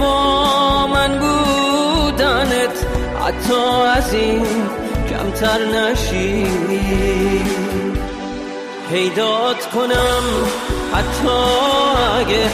[0.00, 2.86] با من بودنت
[3.24, 3.60] حتی
[3.96, 4.46] از این
[5.10, 6.46] کمتر نشی
[8.90, 10.24] پیدات کنم
[10.92, 11.28] حتی
[12.20, 12.50] اگه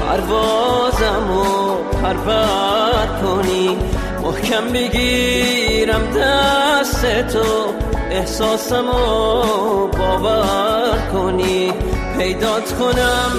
[0.00, 3.78] پروازم و پرور کنی.
[4.22, 7.74] محکم بگیرم دست تو
[8.10, 11.72] احساسم و باور کنی.
[12.18, 13.32] پیدات کنم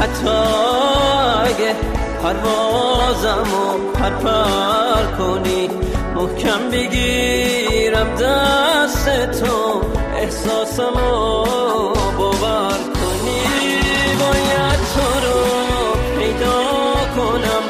[0.00, 0.28] حتی
[1.44, 1.74] اگه
[2.24, 5.68] پروازم و پرپر کنی.
[6.14, 9.82] محکم بگیرم دست تو.
[10.16, 11.44] احساسم و
[12.18, 13.42] باور کنی.
[14.20, 15.40] باید تو رو
[16.18, 16.62] پیدا
[17.16, 17.64] کنم.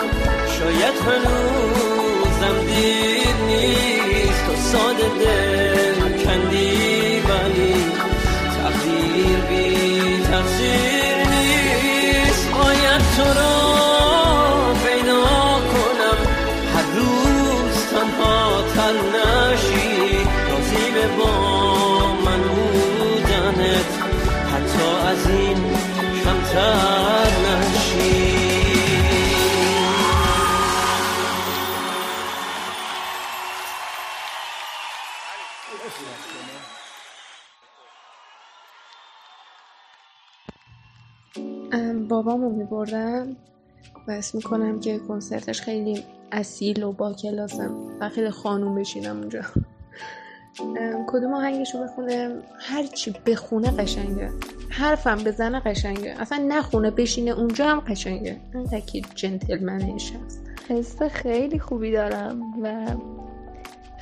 [0.59, 4.47] شاید هنوزم دیر نیست.
[4.47, 5.44] تو ساده دل
[26.55, 28.35] بدتر نشی.
[42.09, 43.37] بابامو میبردم.
[44.09, 49.41] و اسم می‌کنم که کنسرتش خیلی اصیل و با کلاسم و خیلی خانوم بشینم اونجا.
[51.09, 54.31] کدوم آهنگشو بخونه هرچی بخونه قشنگه.
[54.77, 56.15] حرفم بزنه قشنگه.
[56.21, 58.37] اصلا نخونه بشینه اونجا هم قشنگه.
[58.55, 60.51] اون تکی جنتلمنش هست.
[60.69, 62.87] حس خیلی خوبی دارم و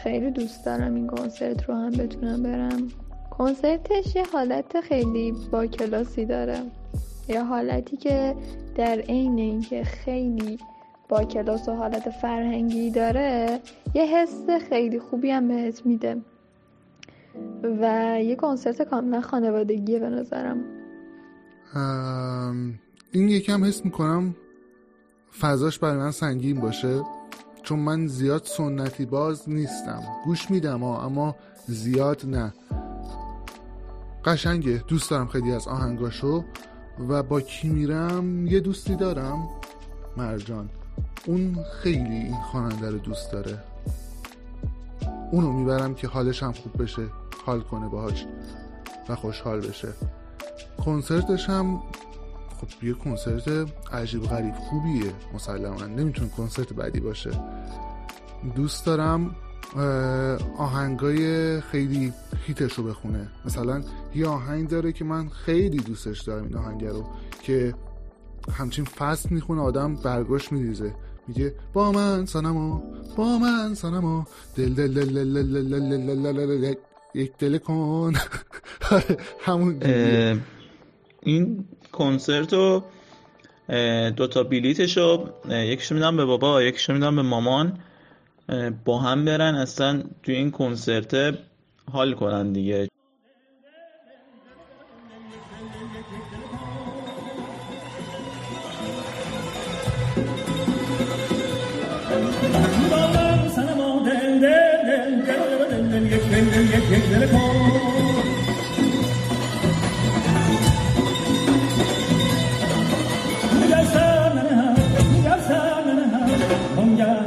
[0.03, 2.89] خیلی دوست دارم این کنسرت رو هم بتونم برم.
[3.31, 6.62] کنسرتش یه حالت خیلی با کلاسی داره.
[7.29, 8.35] یه حالتی که
[8.75, 10.59] در عین اینکه خیلی
[11.09, 13.61] با کلاس و حالت فرهنگی داره
[13.95, 16.16] یه حس خیلی خوبی هم بهت میده.
[17.80, 20.64] و یه کنسرت کاملا خانوادگیه به نظرم.
[23.12, 24.35] این یکم حس می‌کنم
[25.41, 27.03] فضاش برای من سنگین باشه
[27.62, 30.03] چون من زیاد سنتی باز نیستم.
[30.24, 32.55] گوش میدم ها اما زیاد نه.
[34.24, 36.45] قشنگه دوست دارم خیلی از آهنگاشو
[37.09, 39.49] و با کی میرم؟ یه دوستی دارم
[40.16, 40.68] مرجان.
[41.26, 43.59] اون خیلی این خواننده رو دوست داره.
[45.30, 47.03] اونو می‌برم که حالش هم خوب بشه.
[47.47, 48.26] حال کنه باهاش
[49.09, 49.88] و خوشحال بشه
[50.84, 51.82] کنسرتش هم
[52.61, 57.30] خب یه کنسرت عجیب غریب خوبیه مسلما نمی‌تونه کنسرت بعدی باشه
[58.57, 59.36] دوست دارم
[60.59, 62.12] آهنگای خیلی
[62.47, 63.82] هیتش رو بخونه مثلا
[64.14, 67.07] یه آهنگ داره که من خیلی دوستش دارم این آهنگ رو
[67.43, 67.74] که
[68.53, 70.95] همچین فصل می‌خونه آدم برگاش میریزه
[71.28, 72.82] میگه با من سنما
[73.16, 74.26] با من سنما
[74.57, 76.74] دل دل دل دل دل دل دل دل
[77.14, 78.12] یک دل کن.
[79.46, 79.78] همون
[81.22, 82.84] این کنسرت رو
[84.16, 87.78] دوتا بلیتش رو یکیشو میدم به بابا یکیشو میدم به مامان.
[88.84, 91.38] با هم برن اصلا توی این کنسرت
[91.92, 92.88] حال کنن دیگه.
[107.12, 107.28] دل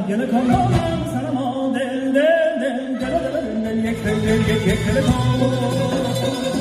[0.09, 6.54] گله کن دارم سرما دل دل دل دل دل دل یک دل یک یک دل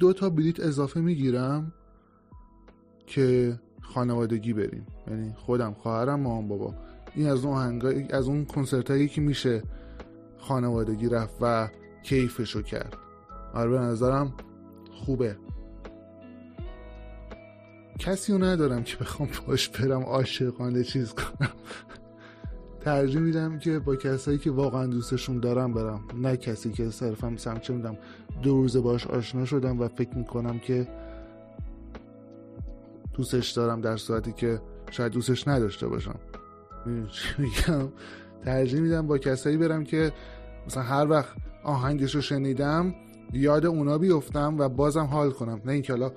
[0.00, 1.72] دو تا بلیت اضافه می‌گیرم
[3.06, 4.86] که خانوادگی بریم.
[5.08, 6.74] یعنی خودم خواهرم مامان بابا.
[7.14, 9.62] این از اون هنگایی از اون کنسرت هایی که میشه
[10.38, 11.68] خانوادگی رفت و
[12.02, 12.96] کیفشو کرد.
[13.54, 14.32] آره به نظرم
[14.92, 15.36] خوبه.
[17.98, 21.50] کسی رو ندارم که بخوام باش برم عاشقانه چیز کنم.
[22.80, 26.00] ترجیح میدم که با کسایی که واقعا دوستشون دارم برم.
[26.14, 27.96] نه کسی که صرفا مثلا چه میدم
[28.42, 30.88] دو روزه باش آشنا شدم و فکر می‌کنم که
[33.14, 34.60] دوستش دارم در صورتی که
[34.90, 36.18] شاید دوستش نداشته باشم.
[37.38, 37.88] میگم؟
[38.44, 40.12] ترجیح میدم با کسایی برم که
[40.66, 42.94] مثلا هر وقت آهنگش رو شنیدم
[43.32, 45.60] یاد اونا بیفتم و بازم حال کنم.
[45.64, 46.12] نه اینکه حالا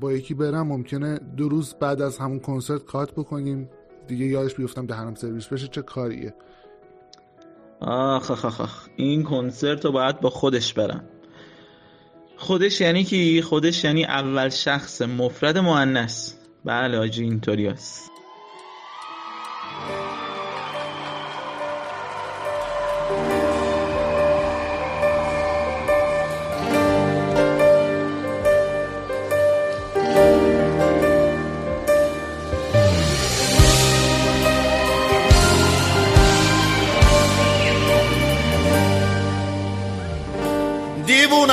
[0.00, 3.68] با یکی برم ممکنه دو روز بعد از همون کنسرت کات بکنیم.
[4.08, 6.34] دیگه یادش بیفتم دهنم سرویس بشه چه کاریه؟
[7.80, 11.04] آخ آخ آخ این کنسرت رو باید با خودش برم.
[12.36, 16.32] خودش یعنی کی؟ خودش یعنی اول شخص مفرد مؤنث.
[16.64, 18.10] بله آجی اینطوری است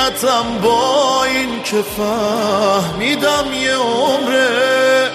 [0.06, 5.10] دیوونتم با این که فهمیدم یه عمره.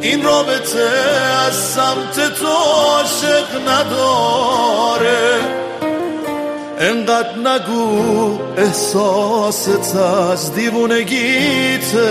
[0.00, 0.88] این رابطه
[1.46, 5.40] از سمت تو عاشق نداره.
[6.78, 12.10] انقدر نگو احساست از دیوونگیته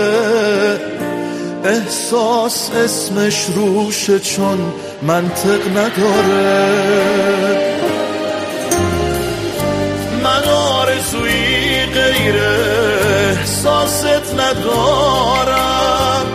[1.64, 7.65] احساس اسمش روشه چون منطق نداره.
[14.26, 16.26] احساست ندارم.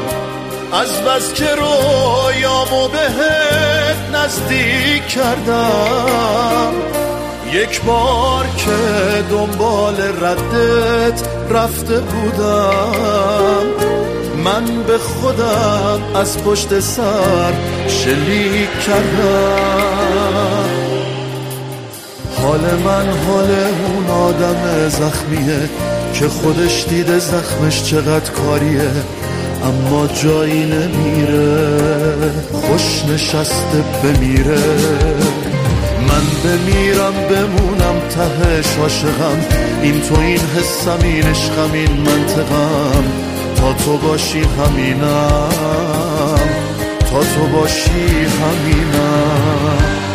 [0.74, 6.74] از بس که رویامو بهت نزدیک کردم.
[7.54, 8.72] یک بار که
[9.30, 13.66] دنبال ردت رفته بودم.
[14.44, 17.54] من به خودم از پشت سر
[17.88, 20.70] شلیک کردم.
[22.42, 25.70] حال من حال اون آدم زخمیه.
[26.22, 28.91] که خودش دیده زخمش چقدر کاریه
[29.63, 31.78] اما جایی نمیره.
[32.51, 34.63] خوش نشسته بمیره.
[36.07, 39.45] من بمیرم بمونم تهش عاشقم.
[39.82, 43.03] این تو این حسم این عشقم این منطقم.
[43.55, 45.49] تا تو باشی همینم.
[47.11, 50.11] تا تو باشی همینم.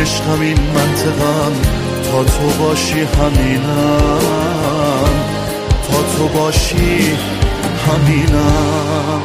[0.00, 1.52] عشقم این منطقم
[2.02, 4.18] تا تو باشی همینم.
[5.88, 7.16] تا تو باشی
[7.86, 9.22] همینم.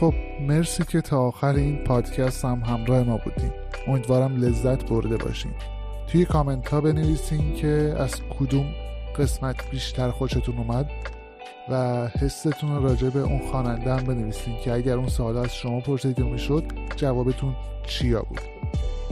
[0.00, 3.52] خب مرسی که تا آخر این پادکست هم همراه ما بودین.
[3.86, 5.52] امیدوارم لذت برده باشین.
[6.06, 8.66] توی کامنت ها بنویسین که از کدوم
[9.18, 10.90] قسمت بیشتر خوشتون اومد
[11.68, 16.22] و حستون راجع به اون خواننده هم بنویسین که اگر اون سوال از شما پرسیده
[16.22, 16.64] می‌شد
[16.96, 17.54] جوابتون
[17.86, 18.40] چیا بود.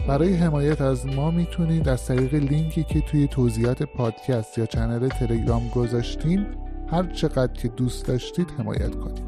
[0.08, 5.68] برای حمایت از ما می‌تونید از طریق لینکی که توی توضیحات پادکست یا چنل تلگرام
[5.68, 6.46] گذاشتیم
[6.90, 9.24] هر چقدر که دوست داشتید حمایت کنید.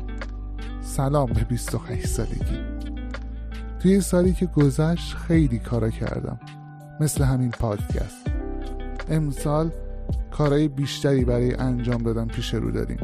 [0.80, 2.58] سلام به 28 سالگی.
[3.80, 6.40] توی سالی که گذشت خیلی کارا کردم.
[7.00, 8.26] مثل همین پادکست.
[9.10, 9.70] امسال
[10.38, 12.98] کارهای بیشتری برای انجام دادن پیش رو داریم.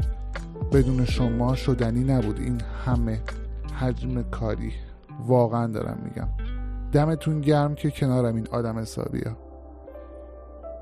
[0.71, 2.39] بدون شما شدنی نبود.
[2.39, 3.19] این همه
[3.79, 4.71] حجم کاری.
[5.27, 6.27] واقعا دارم میگم.
[6.91, 9.35] دمتون گرم که کنارم این آدم حسابیه.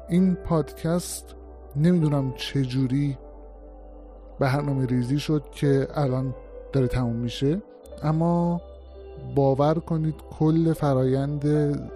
[0.09, 1.35] این پادکست
[1.75, 3.17] نمی‌دونم چجوری
[4.39, 6.35] برنامه ریزی شد که الان
[6.73, 7.61] داره تموم میشه.
[8.03, 8.61] اما
[9.35, 11.45] باور کنید کل فرایند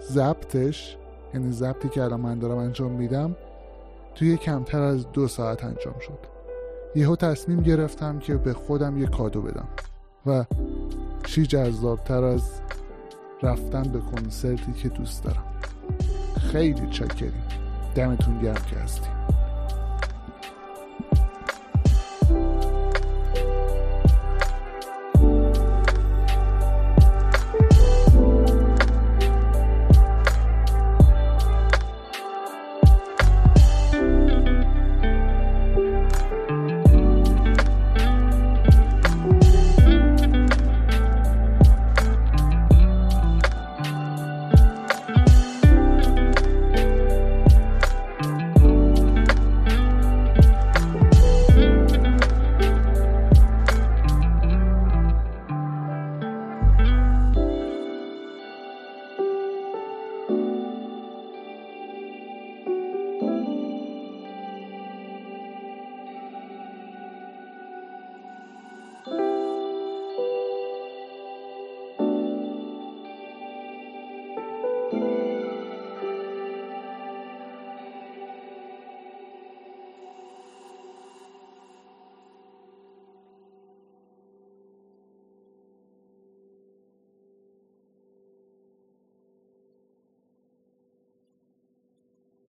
[0.00, 0.96] ضبطش
[1.34, 3.36] یعنی ضبطی که الان من دارم انجام میدم
[4.18, 6.18] توی کمتر از دو ساعت انجام شد.
[6.94, 9.68] یهو تصمیم گرفتم که به خودم یه کادو بدم
[10.26, 10.44] و
[11.26, 12.60] چی جذابتر از
[13.42, 15.44] رفتن به کنسرتی که دوست دارم.
[16.52, 17.42] خیلی چاکریم
[17.94, 19.17] دمتون گرم که هستیم.